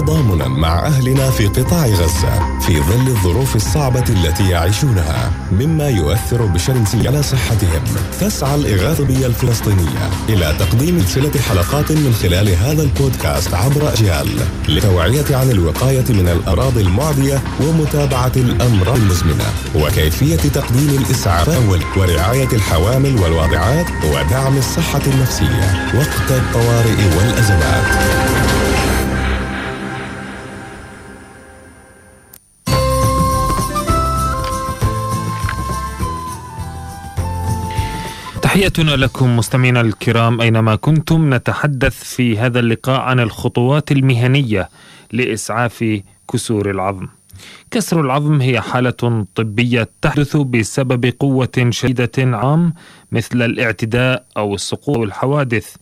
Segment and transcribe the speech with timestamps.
[0.00, 7.06] تضامنا مع أهلنا في قطاع غزة في ظل الظروف الصعبة التي يعيشونها مما يؤثر بشكل
[7.06, 7.82] على صحتهم.
[8.20, 14.28] تسعى الإغاثة الطبية الفلسطينية إلى تقديم سلسلة حلقات من خلال هذا البودكاست عبر أجيال
[14.68, 19.44] للتوعية عن الوقاية من الأمراض المعدية ومتابعة الأمراض المزمنة
[19.74, 28.45] وكيفية تقديم الإسعاف الأول ورعاية الحوامل والواضعات ودعم الصحة النفسية وقت الطوارئ والأزمات.
[38.46, 44.68] تحياتنا لكم مستمعينا الكرام أينما كنتم نتحدث في هذا اللقاء عن الخطوات المهنية
[45.12, 46.00] لإسعاف
[46.32, 47.06] كسور العظم.
[47.70, 52.74] كسر العظم هي حالة طبية تحدث بسبب قوة شديدة عام
[53.12, 55.76] مثل الاعتداء أو السقوط أو الحوادث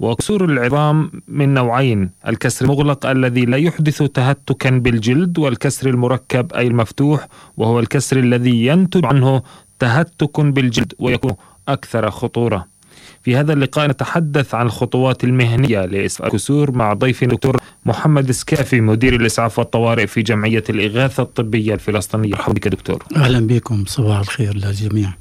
[0.00, 7.28] وكسور العظام من نوعين الكسر المغلق الذي لا يحدث تهتكا بالجلد والكسر المركب أي المفتوح
[7.56, 9.42] وهو الكسر الذي ينتج عنه
[9.78, 11.34] تهتك بالجلد ويكون
[11.68, 12.74] أكثر خطورة.
[13.22, 19.14] في هذا اللقاء نتحدث عن الخطوات المهنية لإسعاف الكسور مع ضيفنا الدكتور محمد سكافي مدير
[19.16, 22.30] الإسعاف والطوارئ في جمعية الإغاثة الطبية الفلسطينية.
[22.30, 23.04] مرحبا بك دكتور.
[23.16, 25.12] أهلا بكم صباح الخير للجميع.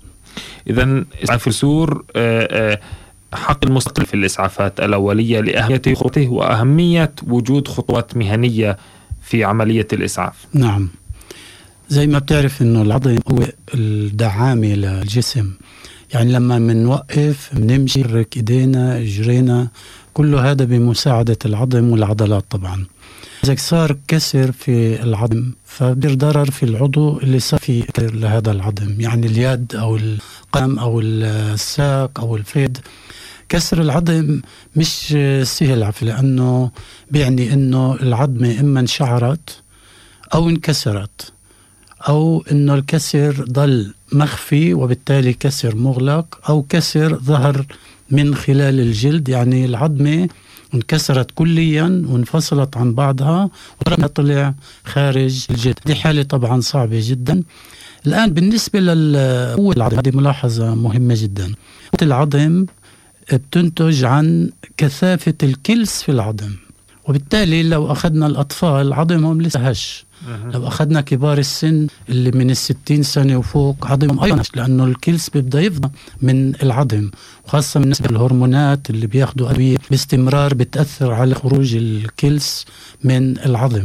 [0.68, 2.80] إذا إسعاف الكسور آه، آه،
[3.34, 8.78] حق المستقل في الإسعافات الأولية لأهمية خطوته وأهمية وجود خطوات مهنية
[9.24, 10.34] في عملية الإسعاف.
[10.54, 10.90] نعم.
[11.90, 15.52] زي ما بتعرف إنه العظم هو الدعامة للجسم.
[16.14, 19.68] يعني لما بنوقف بنمشي نحرك إيدينا اجرينا
[20.14, 22.86] كله هذا بمساعدة العظم والعضلات طبعا.
[23.44, 29.02] إذا صار كسر في العظم فبير ضرر في العضو اللي صار فيه لهذا العظم.
[29.02, 32.78] يعني اليد أو القدم أو الساق أو الفيد
[33.50, 34.42] كسر العظم
[34.76, 36.72] مش سهل عفوا لأنه
[37.12, 39.62] بيعني إنه العظمة إما انشعرت
[40.34, 41.34] أو انكسرت.
[42.08, 47.66] أو إنه الكسر ضل مخفي وبالتالي كسر مغلق أو كسر ظهر
[48.12, 50.30] من خلال الجلد يعني العظمة
[50.74, 53.50] انكسرت كليا وانفصلت عن بعضها
[53.82, 54.54] وطلع
[54.86, 55.80] خارج الجلد.
[55.86, 57.44] دي حالة طبعا صعبة جدا.
[58.08, 61.46] الآن بالنسبة للقوة العظم هذه ملاحظة مهمة جدا.
[61.46, 62.66] قوة العظم
[63.34, 66.52] بتنتج عن كثافة الكلس في العظم.
[67.08, 70.06] وبالتالي لو أخذنا الأطفال عظمهم لسه هش
[70.54, 75.90] لو أخذنا كبار السن اللي من الستين سنة وفوق عظمهم أيضا لأنه الكلس بيبدأ يفضى
[76.22, 77.12] من العظم
[77.46, 82.66] وخاصة بالنسبة للهرمونات اللي بياخدوا أدوية باستمرار بتأثر على خروج الكلس
[83.04, 83.84] من العظم.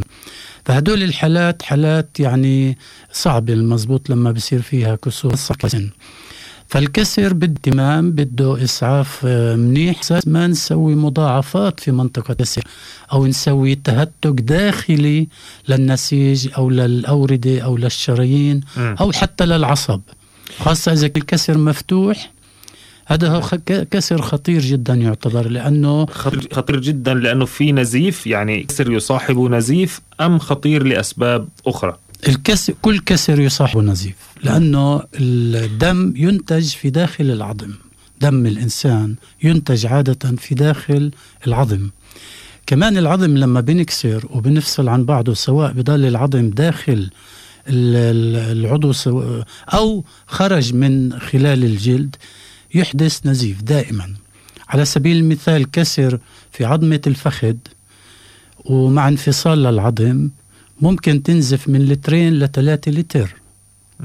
[0.65, 2.77] فهدول الحالات حالات يعني
[3.11, 5.89] صعبة المزبوط لما بصير فيها كسور سن
[6.69, 10.01] فالكسر بالدمام بده إسعاف آه، منيح.
[10.25, 12.63] ما نسوي مضاعفات في منطقة الكسر
[13.13, 15.27] أو نسوي تهتك داخلي
[15.67, 20.01] للنسيج أو للأوردة أو للشرايين أو حتى للعصب.
[20.59, 22.31] خاصة إذا الكسر مفتوح
[23.05, 23.41] هذا هو
[23.91, 26.05] كسر خطير جدا يعتبر لأنه
[26.51, 31.97] خطير جدا لأنه في نزيف يعني كسر يصاحب نزيف أم خطير لأسباب أخرى.
[32.27, 37.71] الكسر كل كسر يصاحب نزيف لأنه الدم ينتج في داخل العظم.
[38.21, 41.11] دم الإنسان ينتج عادة في داخل
[41.47, 41.89] العظم.
[42.67, 47.09] كمان العظم لما بنكسر وبنفصل عن بعضه سواء بضل العظم داخل
[47.67, 48.93] العضو
[49.73, 52.15] أو خرج من خلال الجلد
[52.73, 54.13] يحدث نزيف دائما.
[54.69, 56.19] على سبيل المثال كسر
[56.51, 57.55] في عظمة الفخذ
[58.65, 60.29] ومع انفصال للعظم
[60.81, 63.35] ممكن تنزف من لترين لثلاثة لتر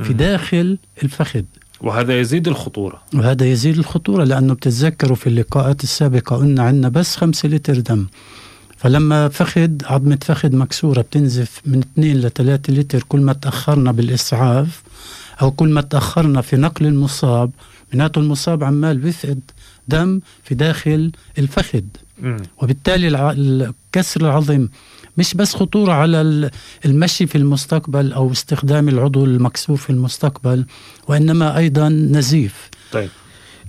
[0.03, 1.43] في داخل الفخذ.
[1.81, 3.03] وهذا يزيد الخطورة.
[3.15, 8.07] وهذا يزيد الخطورة لأنه بتتذكروا في اللقاءات السابقة قلنا عندنا بس خمسة لتر دم.
[8.77, 14.83] فلما فخذ عظمة فخذ مكسورة بتنزف من 2 ل 3 لتر كل ما تأخرنا بالإسعاف
[15.43, 17.51] أو كل ما تأخرنا في نقل المصاب
[17.93, 19.41] معناته المصاب عمال بيفقد
[19.89, 21.83] دم في داخل الفخذ.
[22.63, 24.69] وبالتالي كسر العظم
[25.19, 26.51] مش بس خطورة على
[26.85, 30.67] المشي في المستقبل أو استخدام العضو المكسور في المستقبل
[31.09, 32.71] وإنما أيضا نزيف.
[32.93, 33.09] طيب.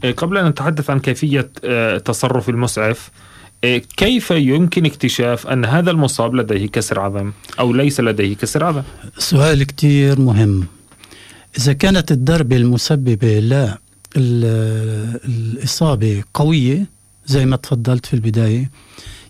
[0.03, 3.09] إيه، قبل أن نتحدث عن كيفية آه، تصرف المسعف
[3.63, 8.81] إيه، كيف يمكن اكتشاف أن هذا المصاب لديه كسر عظم أو ليس لديه كسر عظم؟
[9.17, 10.65] سؤال كتير مهم.
[11.57, 13.77] إذا كانت الضربة المسببة لا
[15.25, 16.85] الإصابة قوية
[17.25, 18.69] زي ما تفضلت في البداية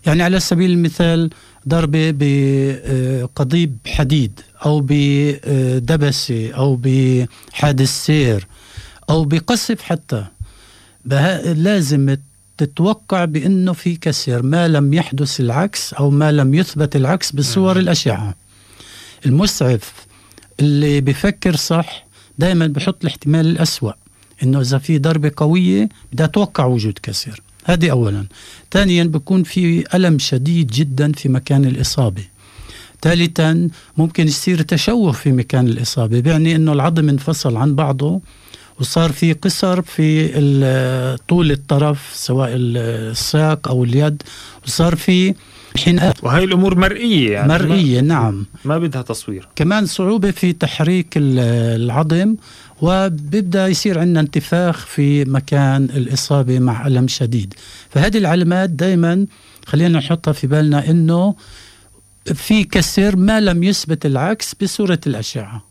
[0.06, 1.30] يعني على سبيل المثال
[1.68, 8.46] ضربة بقضيب حديد أو بدبسة أو بحادث سير
[9.10, 10.24] أو بقصف حتى.
[11.44, 12.16] لازم
[12.58, 18.34] تتوقع بأنه في كسر ما لم يحدث العكس أو ما لم يثبت العكس بصور الأشعة.
[19.26, 19.92] المسعف
[20.60, 22.06] اللي بفكر صح
[22.38, 23.92] دائما بحط الاحتمال الأسوأ
[24.42, 28.24] إنه إذا في ضربة قوية بدي أتوقع وجود كسر هذه اولا.
[28.70, 32.22] ثانيا بكون في ألم شديد جدا في مكان الإصابة.
[33.02, 38.20] ثالثا ممكن يصير تشوه في مكان الإصابة بيعني إنه العظم انفصل عن بعضه
[38.80, 40.28] وصار في قصر في
[41.28, 44.22] طول الطرف سواء الساق أو اليد
[44.66, 45.34] وصار في
[45.76, 48.46] حينئذ وهي الأمور مرئية يعني مرئية ما نعم.
[48.64, 49.48] ما بدها تصوير.
[49.56, 52.34] كمان صعوبة في تحريك العظم
[52.82, 57.54] وبيبدأ يصير عندنا انتفاخ في مكان الإصابة مع ألم شديد.
[57.90, 59.26] فهذه العلامات دائما
[59.66, 61.34] خلينا نحطها في بالنا إنه
[62.34, 65.62] في كسر ما لم يثبت العكس بصورة الأشعة.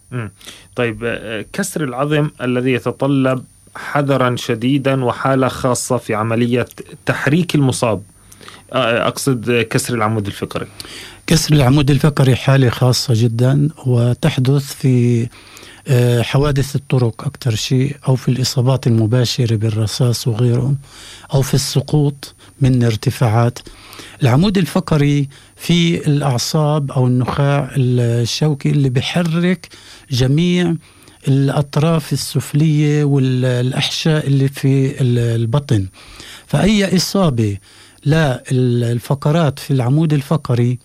[0.76, 3.44] طيب آه، كسر العظم الذي يتطلب
[3.76, 6.68] حذرا شديدا وحالة خاصة في عملية
[7.06, 8.02] تحريك المصاب.
[8.72, 10.68] أقصد كسر العمود الفقري.
[11.28, 15.28] كسر العمود الفقري حالة خاصة جدا وتحدث في
[15.88, 20.76] آه، حوادث الطرق أكثر شيء أو في الإصابات المباشرة بالرصاص وغيره
[21.34, 23.60] أو في السقوط من ارتفاعات.
[24.24, 29.70] العمود الفقري في الأعصاب أو النخاع الشوكي اللي بحرك
[30.12, 30.76] جميع
[31.28, 35.86] الأطراف السفلية والأحشاء اللي في البطن.
[36.48, 37.58] فأي إصابة
[38.06, 40.80] للفقرات في العمود الفقري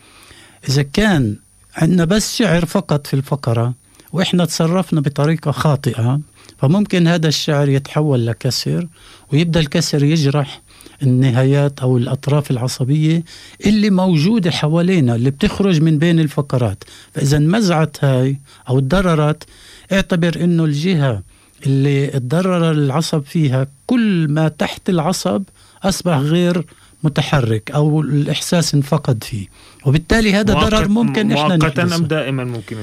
[0.69, 1.37] إذا كان
[1.77, 3.75] عندنا بس شعر فقط في الفقرة
[4.13, 6.21] وإحنا تصرفنا بطريقة خاطئة
[6.59, 8.87] فممكن هذا الشعر يتحول لكسر
[9.33, 10.63] ويبدأ الكسر يجرح
[11.03, 13.23] النهايات أو الأطراف العصبية
[13.67, 16.85] اللي موجودة حوالينا اللي بتخرج من بين الفقرات.
[17.15, 18.37] فإذا انمزعت هاي
[18.69, 19.45] أو تضررت
[19.93, 21.23] اعتبر إنه الجهة
[21.67, 25.43] اللي تضرر العصب فيها كل ما تحت العصب
[25.83, 26.65] أصبح غير
[27.03, 29.47] متحرك أو الإحساس انفقد فيه.
[29.87, 32.77] وبالتالي هذا ضرر ممكن إحنا مؤقتا أم دائما ممكن؟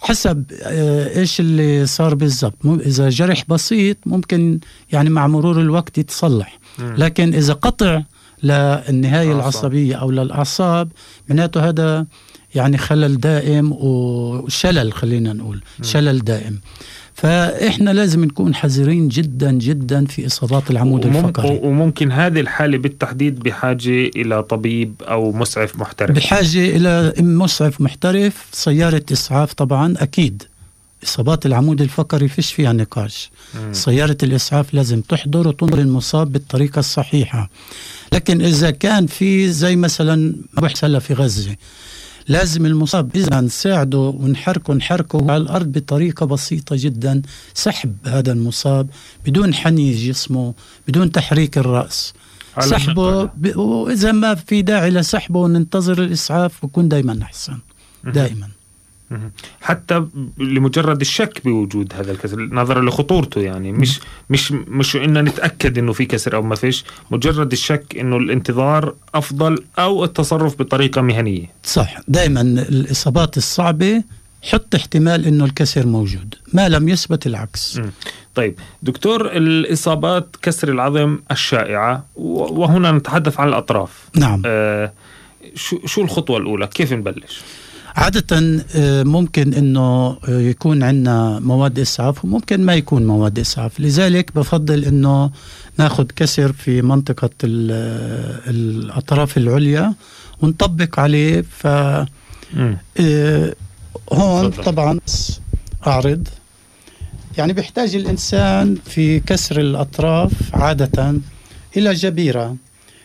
[0.00, 2.66] حسب آه، إيش اللي صار بالضبط.
[2.66, 4.60] إذا جرح بسيط ممكن
[4.92, 6.58] يعني مع مرور الوقت يتصلح.
[6.78, 8.02] لكن إذا قطع
[8.42, 10.92] للنهايه العصبية أو للاعصاب
[11.28, 12.06] معناته هذا
[12.54, 16.60] يعني خلل دائم وشلل خلينا نقول شلل دائم.
[17.14, 21.60] فإحنا لازم نكون حذرين جدا جدا في إصابات العمود الفقري.
[21.62, 26.16] وممكن هذه الحالة بالتحديد بحاجة إلى طبيب أو مسعف محترف.
[26.16, 30.42] بحاجة إلى مسعف محترف سيارة إسعاف طبعا أكيد.
[31.04, 33.30] إصابات العمود الفقري فيش فيها نقاش.
[33.54, 33.72] مم.
[33.72, 37.50] سيارة الإسعاف لازم تحضر وتنظر المصاب بالطريقة الصحيحة.
[38.12, 40.16] لكن إذا كان في زي مثلا
[40.52, 41.56] ما بيحصل في غزة
[42.28, 47.22] لازم المصاب إذا نساعده ونحركه نحركه على الأرض بطريقة بسيطة جدا
[47.54, 48.88] سحب هذا المصاب
[49.26, 50.54] بدون حني جسمه
[50.88, 52.14] بدون تحريك الرأس.
[52.60, 53.56] سحبه ب...
[53.56, 57.58] وإذا ما في داعي لسحبه وننتظر الإسعاف بكون دائما أحسن.
[58.04, 58.48] دائما
[59.60, 60.06] حتى
[60.38, 63.72] لمجرد الشك بوجود هذا الكسر نظرا لخطورته يعني.
[63.72, 64.00] مش
[64.30, 66.84] مش مش انه نتأكد إنه في كسر أو ما فيش.
[67.10, 71.46] مجرد الشك إنه الانتظار أفضل أو التصرف بطريقة مهنية.
[71.64, 71.98] صح.
[72.08, 74.02] دائما الإصابات الصعبة
[74.42, 76.34] حط احتمال إنه الكسر موجود.
[76.52, 77.78] ما لم يثبت العكس.
[77.78, 77.90] م.
[78.34, 84.08] طيب دكتور الإصابات كسر العظم الشائعة وهنا نتحدث عن الأطراف.
[84.16, 84.42] نعم.
[84.46, 84.92] آه
[85.54, 87.40] شو شو الخطوة الأولى؟ كيف نبلش؟
[87.96, 94.34] عادة آه، ممكن إنه آه، يكون عندنا مواد إسعاف وممكن ما يكون مواد إسعاف، لذلك
[94.34, 95.30] بفضل إنه
[95.78, 99.94] ناخذ كسر في منطقة آه، الأطراف العليا
[100.42, 101.44] ونطبق عليه.
[101.50, 101.66] ف
[104.12, 105.00] هون طبعا
[105.86, 106.28] أعرض.
[107.38, 111.14] يعني بيحتاج الإنسان في كسر الأطراف عادة
[111.76, 112.56] إلى جبيرة.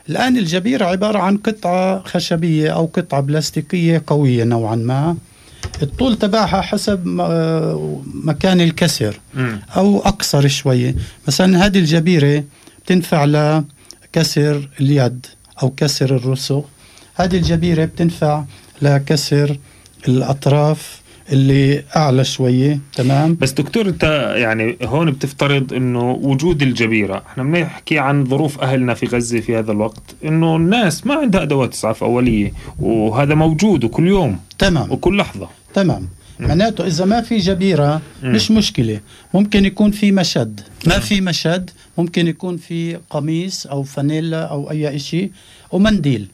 [0.09, 5.17] الآن الجبيرة عبارة عن قطعة خشبية أو قطعة بلاستيكية قوية نوعا ما.
[5.81, 7.01] الطول تبعها حسب
[8.23, 9.19] مكان الكسر
[9.75, 10.95] أو أقصر شوية.
[11.27, 12.43] مثلا هذه الجبيرة
[12.85, 15.25] بتنفع لكسر اليد
[15.63, 16.61] أو كسر الرسغ
[17.15, 18.43] هذه الجبيرة بتنفع
[18.81, 19.57] لكسر
[20.07, 20.98] الأطراف
[21.31, 27.23] اللي أعلى شوية تمام؟ بس دكتور أنت يعني هون بتفترض إنه وجود الجبيرة.
[27.27, 31.73] إحنا بنحكي عن ظروف أهلنا في غزة في هذا الوقت إنه الناس ما عندها أدوات
[31.73, 34.91] إسعاف أولية وهذا موجود وكل يوم تمام.
[34.91, 35.49] وكل لحظة.
[35.73, 36.07] تمام.
[36.39, 38.99] معناته إذا ما في جبيرة مش مشكلة.
[39.33, 40.61] ممكن يكون في مشد.
[40.87, 45.31] ما في مشد ممكن يكون في قميص أو فانيلا أو أي شيء
[45.71, 46.27] ومنديل.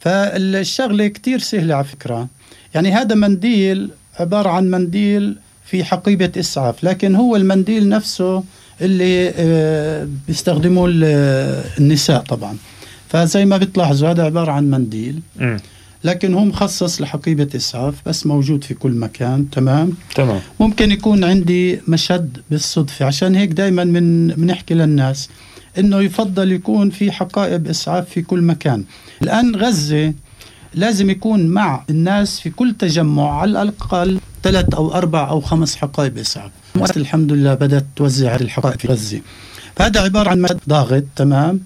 [0.00, 2.28] فالشغلة كتير سهلة على فكرة.
[2.74, 8.44] يعني هذا منديل عبارة عن منديل في حقيبة إسعاف لكن هو المنديل نفسه
[8.80, 10.90] اللي آه، بيستخدموه
[11.78, 12.56] النساء طبعا.
[13.08, 15.20] فزي ما بتلاحظوا هذا عبارة عن منديل.
[16.04, 19.50] لكن هو مخصص لحقيبة إسعاف بس موجود في كل مكان.
[19.50, 20.40] تمام؟ تمام.
[20.60, 23.04] ممكن يكون عندي مشد بالصدفة.
[23.06, 25.28] عشان هيك دايما من بنحكي للناس
[25.78, 28.84] إنه يفضل يكون في حقائب إسعاف في كل مكان.
[29.22, 30.14] الآن غزة
[30.74, 36.18] لازم يكون مع الناس في كل تجمع على الأقل ثلاث أو أربع أو خمس حقائب
[36.18, 36.50] إسعاف.
[36.74, 39.20] مؤسسة الحمد لله بدأت توزع هذه الحقائب في غزة
[39.76, 41.60] فهذا عبارة عن مشد ضاغط تمام؟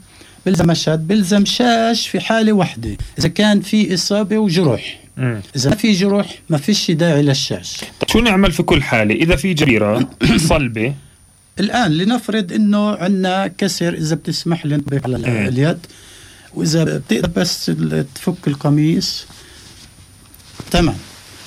[0.46, 5.00] بلزم مشهد بلزم شاش في حالة واحدة إذا كان في إصابة وجروح.
[5.16, 5.40] مم.
[5.56, 7.80] إذا ما في جروح ما فيش داعي للشاش.
[7.80, 10.10] طيب شو نعمل في كل حالة؟ إذا في جبيرة
[10.50, 10.94] صلبة.
[11.60, 15.48] الآن لنفرض إنه عندنا كسر إذا بتسمح لي على.
[15.48, 15.78] اليد
[16.54, 17.72] وإذا بتقدر بس
[18.14, 19.26] تفك القميص
[20.70, 20.96] تمام.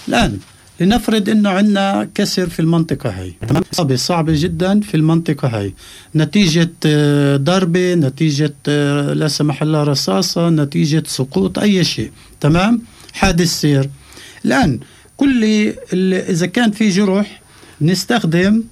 [0.08, 0.40] الآن
[0.80, 3.32] لنفرض إنه عندنا كسر في المنطقة هي.
[3.48, 3.64] تمام؟
[3.96, 5.74] صعبة جدا في المنطقة هي.
[6.16, 12.12] نتيجة آه، ضربة نتيجة آه، لا سمح الله رصاصة نتيجة سقوط أي شيء.
[12.42, 12.82] تمام؟
[13.14, 13.90] حادث سير
[14.46, 14.80] الآن
[15.18, 15.44] كل
[16.30, 17.42] إذا كان في جروح
[17.82, 18.64] نستخدم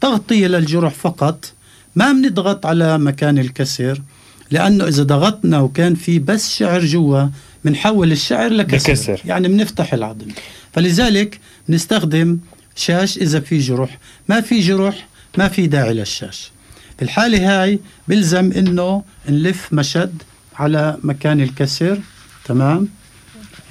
[0.00, 1.52] تغطية للجروح فقط.
[1.96, 4.02] ما بنضغط على مكان الكسر.
[4.52, 7.28] لأنه إذا ضغطنا وكان في بس شعر جوا
[7.64, 8.92] بنحول الشعر لكسر.
[8.92, 9.20] لكسر.
[9.24, 10.28] يعني بنفتح العظم
[10.72, 12.38] فلذلك نستخدم
[12.76, 13.98] شاش إذا في جروح.
[14.28, 15.06] ما في جروح
[15.38, 16.50] ما في داعي للشاش.
[16.96, 17.78] في الحالة هاي
[18.08, 20.22] بلزم إنه نلف مشد
[20.56, 22.00] على مكان الكسر.
[22.44, 22.88] تمام؟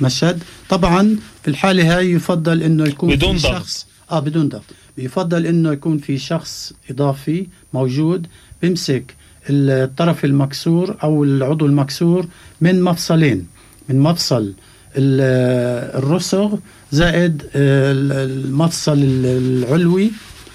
[0.02, 0.44] مشد.
[0.70, 3.56] طبعا في الحالة هاي يفضل إنه يكون بدون في ضغط.
[3.56, 4.64] شخص آه بدون ضغط.
[4.98, 8.28] بيفضل إنه يكون في شخص إضافي موجود
[8.62, 9.16] بيمسك
[9.50, 12.28] الطرف المكسور أو العضو المكسور
[12.62, 13.48] من مفصلين
[13.90, 14.54] من مفصل
[14.98, 16.56] ال- الرسغ
[16.92, 20.12] زائد المفصل العلوي.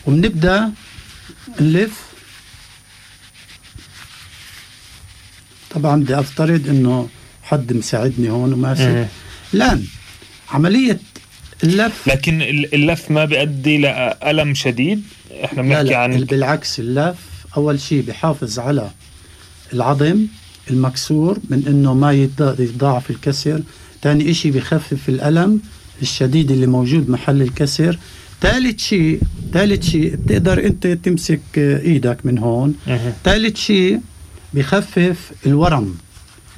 [0.06, 0.70] وبنبدأ
[1.60, 2.06] نلف.
[5.74, 7.08] طبعا بدي أفترض إنه
[7.42, 9.06] حد مساعدني هون وماسك مم.
[9.54, 9.84] الآن
[10.50, 10.98] عملية
[11.64, 12.08] اللف.
[12.08, 15.02] لكن ال- اللف ما بيؤدي لألم شديد؟
[15.44, 17.16] إحنا لا بنحكي لا عن بالعكس اللف
[17.56, 18.90] أول شيء بحافظ على
[19.72, 20.26] العظم
[20.70, 23.62] المكسور من إنه ما يتض- يتضاعف الكسر.
[24.02, 25.60] ثاني شيء بخفف الألم
[26.02, 27.98] الشديد اللي موجود محل الكسر.
[28.40, 29.20] ثالث شيء
[29.52, 32.74] ثالث شيء بتقدر أنت تمسك إيدك من هون.
[33.24, 34.00] ثالث شيء
[34.54, 35.94] بخفف الورم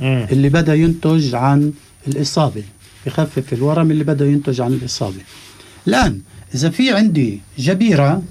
[0.00, 0.26] مم.
[0.32, 1.72] اللي بدأ ينتج عن
[2.08, 2.62] الإصابة.
[3.06, 5.20] بخفف الورم اللي بدأ ينتج عن الإصابة.
[5.88, 6.20] الآن
[6.54, 8.22] إذا في عندي جبيرة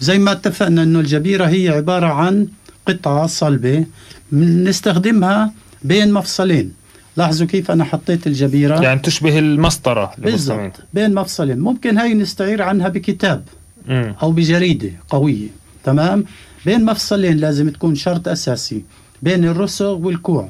[0.00, 2.48] زي ما اتفقنا أنه الجبيرة هي عبارة عن
[2.86, 3.84] قطعة صلبة
[4.32, 5.52] نستخدمها
[5.82, 6.72] بين مفصلين.
[7.16, 11.58] لاحظوا كيف أنا حطيت الجبيرة؟ يعني تشبه للمستمعين بالضبط بين مفصلين.
[11.58, 13.42] ممكن هاي نستعير عنها بكتاب
[13.88, 14.14] مم.
[14.22, 15.48] أو بجريدة قوية.
[15.84, 16.24] تمام؟
[16.66, 18.82] بين مفصلين لازم تكون شرط أساسي
[19.22, 20.48] بين الرسغ والكوع.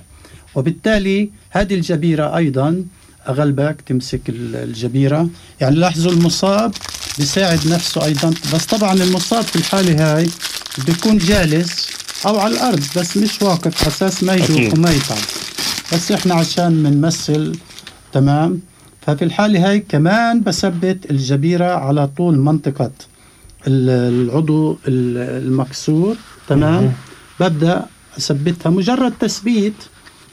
[0.55, 2.85] وبالتالي هذه الجبيرة أيضا
[3.29, 5.29] أغلبك تمسك ال- الجبيرة.
[5.61, 6.73] يعني لاحظوا المصاب
[7.19, 8.31] بيساعد نفسه أيضا.
[8.55, 10.29] بس طبعا المصاب في الحالة هاي
[10.79, 11.89] بده يكون جالس
[12.27, 14.75] أو على الأرض بس مش واقف أساس ما يدوخ.
[14.75, 15.19] وما يتعب
[15.93, 17.57] بس إحنا عشان بنمثل
[18.13, 18.61] تمام؟
[19.07, 22.91] ففي الحالة هاي كمان بثبت الجبيرة على طول منطقة
[23.67, 23.91] ال-
[24.29, 26.17] العضو ال- المكسور
[26.49, 26.93] تمام؟ مهم.
[27.41, 27.87] ببدأ
[28.19, 29.75] أثبتها مجرد تثبيت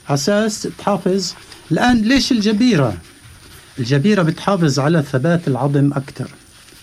[0.10, 1.34] على أساس تحافظ
[1.72, 2.98] الآن ليش الجبيرة؟
[3.80, 6.28] الجبيرة بتحافظ على ثبات العظم أكثر.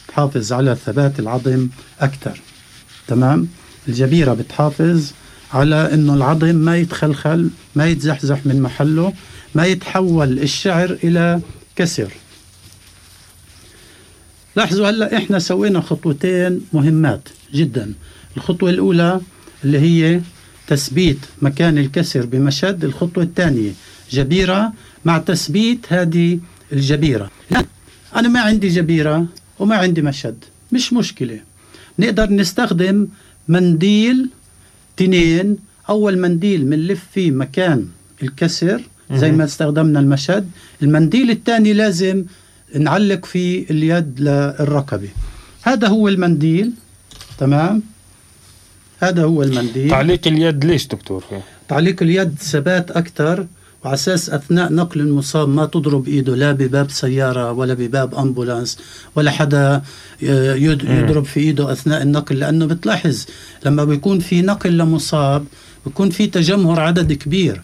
[0.08, 1.68] تحافظ على ثبات العظم
[2.00, 2.40] أكثر.
[3.08, 3.48] تمام؟
[3.88, 5.10] الجبيرة بتحافظ
[5.52, 9.12] على إنه العظم ما يتخلخل ما يتزحزح من محله
[9.54, 11.40] ما يتحول الشعر إلى
[11.76, 12.12] كسر.
[14.56, 17.92] لاحظوا هلأ إحنا سوينا خطوتين مهمات جدا.
[18.36, 19.20] الخطوة الأولى
[19.64, 20.20] اللي هي
[20.66, 23.72] تثبيت مكان الكسر بمشد الخطوة الثانية
[24.12, 24.72] جبيرة
[25.04, 26.38] مع تثبيت هذه
[26.72, 27.30] الجبيرة.
[27.50, 27.64] لا
[28.16, 29.26] أنا ما عندي جبيرة
[29.58, 31.40] وما عندي مشد مش مشكلة.
[31.98, 33.08] نقدر نستخدم
[33.48, 34.30] منديل
[34.96, 35.56] تنين.
[35.88, 37.88] أول منديل بنلف فيه مكان
[38.22, 38.80] الكسر
[39.12, 39.32] زي.
[39.32, 40.50] ما استخدمنا المشد
[40.82, 42.24] المنديل الثاني لازم
[42.76, 45.08] نعلق فيه اليد للركبة.
[45.62, 46.72] هذا هو المنديل.
[47.38, 47.82] تمام؟
[49.00, 49.90] هذا هو المنديل.
[49.90, 51.24] تعليق اليد ليش دكتور؟
[51.68, 53.46] تعليق اليد ثبات أكثر
[53.84, 58.78] وعلى أساس أثناء نقل المصاب ما تضرب إيده لا بباب سيارة ولا بباب أمبولانس
[59.16, 59.82] ولا حدا
[60.24, 60.54] آه،.
[60.54, 63.24] يضرب في إيده أثناء النقل لأنه بتلاحظ
[63.66, 65.44] لما بيكون في نقل لمصاب
[65.86, 67.62] بيكون في تجمهر عدد كبير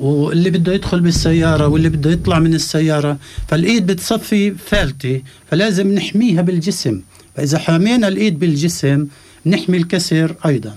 [0.00, 3.18] واللي بده يدخل بالسيارة واللي بده يطلع من السيارة
[3.48, 7.02] فالإيد بتصفي فالتة فلازم نحميها بالجسم
[7.36, 9.06] فإذا حمينا الإيد بالجسم
[9.46, 10.76] نحمي الكسر أيضا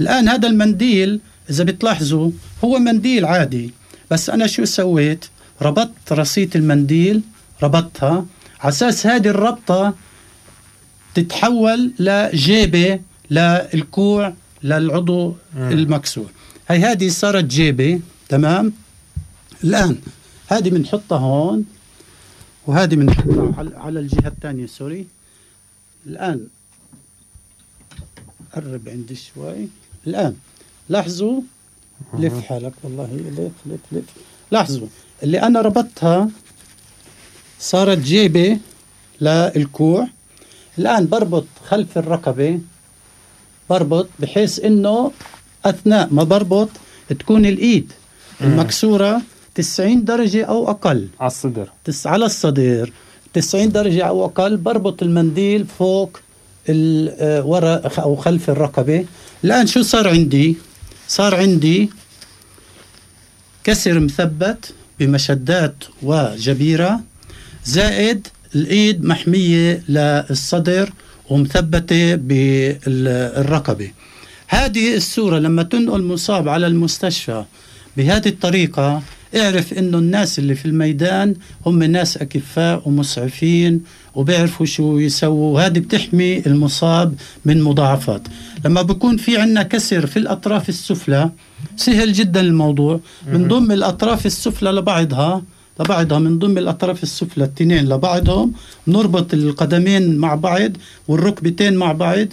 [0.00, 2.30] الآن هذا المنديل إذا بتلاحظوا
[2.64, 3.70] هو منديل عادي
[4.12, 5.24] بس أنا شو سويت؟
[5.62, 7.22] ربطت رصية المنديل
[7.62, 8.26] ربطتها
[8.60, 9.94] على أساس هذه الربطة
[11.14, 13.00] تتحول لجيبة
[13.30, 16.30] للكوع للعضو المكسور.
[16.68, 18.72] هي هذه صارت جيبة تمام؟
[19.64, 19.98] الآن
[20.48, 21.64] هذه بنحطها هون
[22.66, 25.06] وهذه بنحطها على الجهة الثانية سوري.
[26.06, 26.46] الآن
[28.54, 29.68] قرب عندي شوي.
[30.06, 30.34] الآن
[30.88, 31.40] لاحظوا
[32.18, 34.04] لف حالك والله لف لف لف
[34.50, 34.86] لاحظوا
[35.22, 36.28] اللي أنا ربطتها
[37.60, 38.58] صارت جيبة
[39.20, 40.08] للكوع
[40.78, 42.58] الآن بربط خلف الركبة
[43.70, 45.12] بربط بحيث إنه
[45.64, 46.68] أثناء ما بربط
[47.18, 47.92] تكون الإيد
[48.40, 49.22] المكسورة
[49.54, 51.08] 90 درجة أو أقل.
[51.20, 51.68] على الصدر.
[51.84, 52.92] تس على الصدر
[53.32, 56.20] 90 درجة أو أقل بربط المنديل فوق
[57.50, 59.04] وراء أو خلف الركبة.
[59.44, 60.56] الآن شو صار عندي؟
[61.16, 61.90] صار عندي
[63.64, 67.00] كسر مثبت بمشدات وجبيرة
[67.64, 70.92] زائد الإيد محمية للصدر
[71.30, 73.90] ومثبتة بالركبة
[74.48, 77.44] هذه الصورة لما تنقل مصاب على المستشفى
[77.96, 79.02] بهذه الطريقة
[79.36, 81.34] اعرف إنه الناس اللي في الميدان
[81.66, 83.80] هم ناس أكفاء ومسعفين
[84.14, 88.22] وبيعرفوا شو يسووا وهذه بتحمي المصاب من مضاعفات.
[88.64, 91.30] لما بكون في عندنا كسر في الأطراف السفلى
[91.76, 93.00] سهل جدا الموضوع.
[93.26, 95.42] بنضم الأطراف السفلى لبعضها
[95.80, 98.52] لبعضها من ضمن الأطراف السفلى التنين لبعضهم
[98.86, 100.70] نربط القدمين مع بعض
[101.08, 102.26] والركبتين مع بعض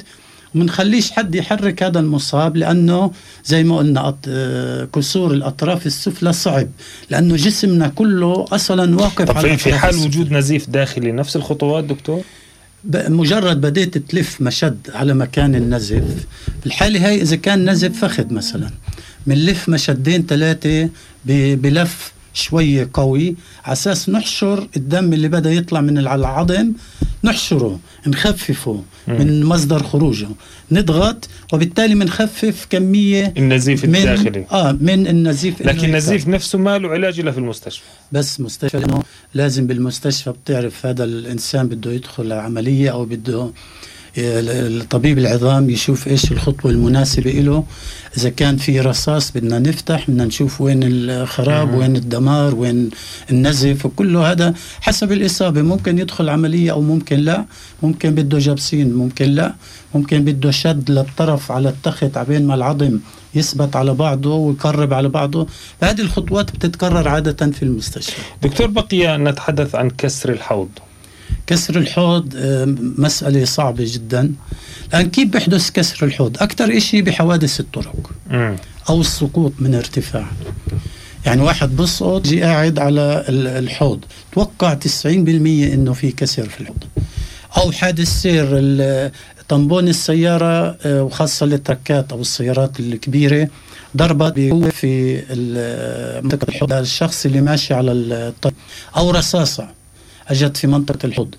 [0.56, 3.12] ومنخليش حد يحرك هذا المصاب لأنه
[3.46, 6.68] زي ما قلنا آه، كسور الأطراف السفلى صعب
[7.10, 12.22] لأنه جسمنا كله أصلا واقف على في حال وجود نزيف داخلي؟ نفس الخطوات دكتور؟
[12.94, 16.04] مجرد بديت تلف مشد على مكان النزف.
[16.66, 18.70] الحالة هاي إذا كان نزف فخذ مثلا.
[19.28, 20.90] بنلف مشدين ثلاثة
[21.26, 26.74] بلف شوية قوي على أساس نحشر الدم اللي بدأ يطلع من العظم
[27.24, 30.28] نحشره نخففه من مصدر خروجه.
[30.72, 34.46] نضغط وبالتالي بنخفف كمية النزيف من الداخلي.
[34.52, 37.84] آه من النزيف لكن النزيف نفسه ما له علاج إلا في المستشفى.
[38.12, 39.04] بس مستشفى لأنه
[39.34, 43.52] لازم بالمستشفى بتعرف هذا الإنسان بده يدخل عملية أو بده
[44.18, 47.64] الطبيب العظام يشوف إيش الخطوة المناسبة له
[48.18, 52.90] إذا كان في رصاص بدنا نفتح بدنا نشوف وين الخراب وين الدمار وين
[53.32, 55.62] النزف وكله هذا حسب الإصابة.
[55.62, 57.46] ممكن يدخل عملية أو ممكن لا.
[57.84, 59.54] ممكن بده جبسين ممكن لا.
[59.96, 63.00] ممكن بده شد للطرف على التخت عبين ما العظم
[63.36, 65.48] يثبت على بعضه ويقرب على بعضه.
[65.84, 68.22] هذه الخطوات بتتكرر عادة في المستشفى.
[68.44, 70.70] دكتور بقي نتحدث عن كسر الحوض.
[71.50, 72.36] كسر الحوض
[72.98, 74.34] مسألة صعبة جدا.
[74.90, 78.12] الآن كيف بيحدث كسر الحوض؟ أكثر إشي بحوادث الطرق
[78.90, 80.26] أو السقوط من ارتفاع.
[81.26, 84.00] يعني واحد بسقط جي قاعد على الحوض.
[84.32, 86.84] توقع 90% إنه في كسر في الحوض.
[87.58, 88.48] أو حادث سير
[89.50, 93.48] طنبون السيارة آه، وخاصة التركات أو السيارات الكبيرة
[93.98, 95.22] ضربت بقوة في
[96.24, 96.74] منطقة الحوض.
[96.74, 98.56] الشخص اللي ماشي على الطريق.
[98.98, 99.79] أو رصاصة.
[100.30, 101.36] اجت في منطقة الحوض.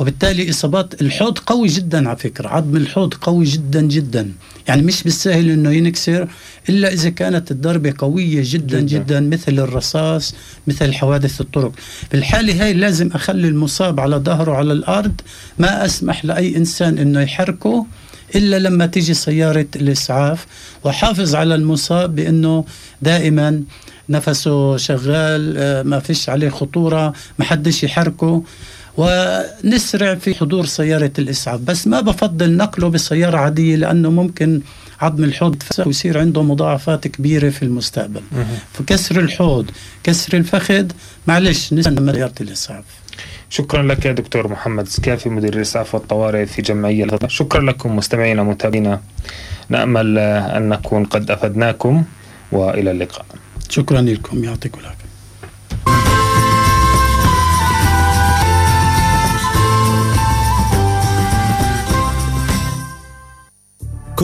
[0.00, 2.48] وبالتالي إصابات الحوض قوي جدا على فكرة.
[2.48, 4.32] عظم الحوض قوي جدا جدا.
[4.68, 6.28] يعني مش بالسهل إنه ينكسر
[6.68, 10.34] إلا إذا كانت الضربة قوية جدا جدا, جدا مثل الرصاص
[10.66, 11.72] مثل حوادث الطرق.
[12.10, 15.20] في الحاله هاي لازم أخلي المصاب على ظهره على الأرض.
[15.58, 17.86] ما أسمح لأي إنسان إنه يحركه
[18.34, 20.46] إلا لما تيجي سيارة الإسعاف.
[20.84, 22.64] وحافظ على المصاب بإنه
[23.02, 23.62] دائما
[24.08, 28.42] نفسه شغال آه، ما فيش عليه خطورة ما حدش يحركه.
[28.96, 31.60] ونسرع في حضور سيارة الإسعاف.
[31.60, 34.60] بس ما بفضل نقله بسيارة عادية لأنه ممكن
[35.00, 38.20] عظم الحوض ويصير عنده مضاعفات كبيرة في المستقبل.
[38.72, 39.70] فكسر الحوض
[40.04, 40.86] كسر الفخذ
[41.26, 42.84] معلش نستنى سيارة الإسعاف.
[43.50, 49.00] شكرا لك يا دكتور محمد سكافي مدير الإسعاف والطوارئ في جمعية شكرا لكم مستمعينا متابعينا.
[49.68, 52.04] نأمل أن نكون قد أفدناكم
[52.52, 53.26] وإلى اللقاء.
[53.74, 55.03] شكرا لكم يعطيكم العافية.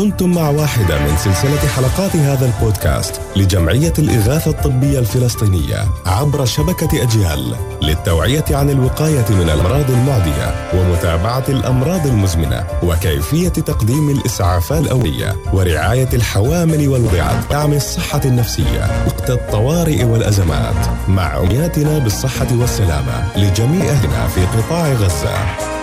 [0.01, 7.55] كنتم مع واحدة من سلسلة حلقات هذا البودكاست لجمعية الإغاثة الطبية الفلسطينية عبر شبكة أجيال
[7.83, 16.89] للتوعية عن الوقاية من الأمراض المعدية ومتابعة الأمراض المزمنة وكيفية تقديم الإسعافات الأولية ورعاية الحوامل
[16.89, 24.93] والرضعات دعم الصحة النفسية وقت الطوارئ والأزمات مع أمنياتنا بالصحة والسلامة لجميع أهلنا في قطاع
[24.93, 25.80] غزة.